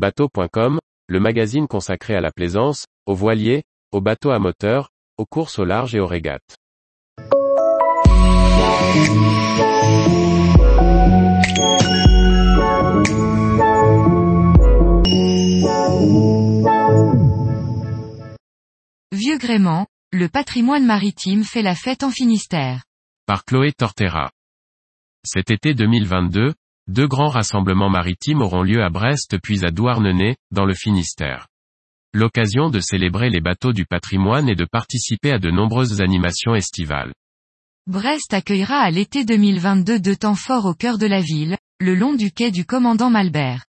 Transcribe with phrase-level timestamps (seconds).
[0.00, 0.78] Bateau.com,
[1.08, 4.88] le magazine consacré à la plaisance, aux voiliers, aux bateaux à moteur,
[5.18, 6.56] aux courses au large et aux régates.
[19.12, 22.84] Vieux Grément, le patrimoine maritime fait la fête en Finistère.
[23.26, 24.30] Par Chloé Tortera.
[25.26, 26.54] Cet été 2022,
[26.88, 31.46] deux grands rassemblements maritimes auront lieu à Brest puis à Douarnenez, dans le Finistère.
[32.12, 37.12] L'occasion de célébrer les bateaux du patrimoine et de participer à de nombreuses animations estivales.
[37.86, 42.14] Brest accueillera à l'été 2022 deux temps forts au cœur de la ville, le long
[42.14, 43.64] du quai du commandant Malbert.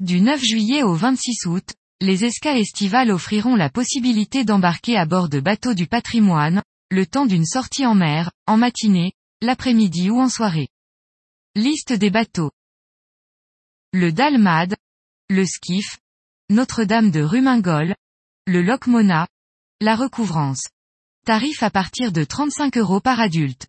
[0.00, 5.28] Du 9 juillet au 26 août, les escas estivales offriront la possibilité d'embarquer à bord
[5.28, 10.28] de bateaux du patrimoine, le temps d'une sortie en mer, en matinée, l'après-midi ou en
[10.28, 10.68] soirée.
[11.56, 12.50] Liste des bateaux.
[13.92, 14.74] Le Dalmad,
[15.30, 16.00] le Skiff,
[16.50, 17.94] Notre-Dame de Rumingol,
[18.48, 19.28] le Locmona,
[19.80, 20.64] la recouvrance.
[21.24, 23.68] Tarif à partir de 35 euros par adulte.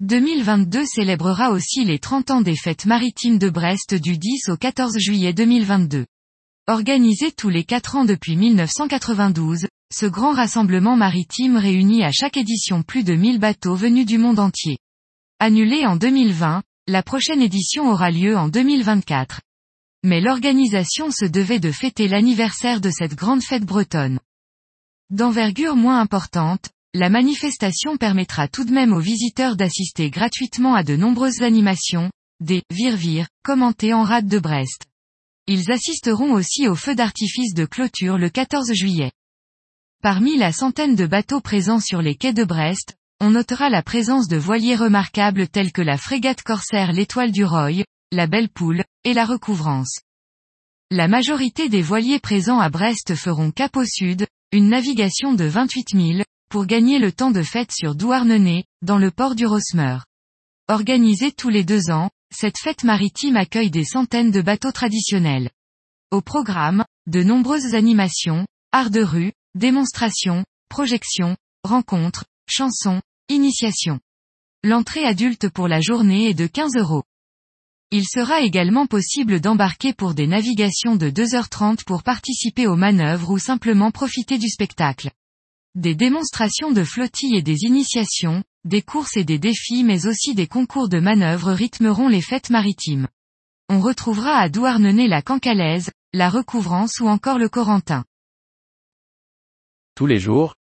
[0.00, 4.98] 2022 célébrera aussi les 30 ans des fêtes maritimes de Brest du 10 au 14
[4.98, 6.04] juillet 2022.
[6.66, 12.82] Organisé tous les 4 ans depuis 1992, ce grand rassemblement maritime réunit à chaque édition
[12.82, 14.78] plus de 1000 bateaux venus du monde entier.
[15.38, 19.42] Annulé en 2020, la prochaine édition aura lieu en 2024.
[20.04, 24.18] Mais l'organisation se devait de fêter l'anniversaire de cette grande fête bretonne.
[25.10, 30.96] D'envergure moins importante, la manifestation permettra tout de même aux visiteurs d'assister gratuitement à de
[30.96, 34.86] nombreuses animations, des virvires, commentés en rade de Brest.
[35.46, 39.12] Ils assisteront aussi au feu d'artifice de clôture le 14 juillet.
[40.02, 44.28] Parmi la centaine de bateaux présents sur les quais de Brest, on notera la présence
[44.28, 49.12] de voiliers remarquables tels que la frégate corsaire l'Étoile du Roy, la Belle Poule, et
[49.12, 50.00] la Recouvrance.
[50.90, 55.88] La majorité des voiliers présents à Brest feront cap au sud, une navigation de 28
[55.94, 59.98] 000, pour gagner le temps de fête sur Douarnenez, dans le port du Rosmer.
[60.68, 65.50] Organisée tous les deux ans, cette fête maritime accueille des centaines de bateaux traditionnels.
[66.10, 74.00] Au programme, de nombreuses animations, arts de rue, démonstrations, projections, rencontres, chansons, initiations.
[74.64, 77.04] L'entrée adulte pour la journée est de 15 euros.
[77.90, 83.38] Il sera également possible d'embarquer pour des navigations de 2h30 pour participer aux manœuvres ou
[83.38, 85.10] simplement profiter du spectacle.
[85.74, 90.46] Des démonstrations de flottille et des initiations, des courses et des défis mais aussi des
[90.46, 93.08] concours de manœuvres rythmeront les fêtes maritimes.
[93.68, 98.04] On retrouvera à Douarnenez la Cancalaise, la Recouvrance ou encore le Corentin.
[99.94, 100.54] Tous les jours,